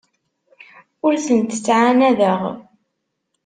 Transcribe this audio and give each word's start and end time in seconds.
Ur 1.05 1.13
tent-ttɛanadeɣ. 1.25 2.41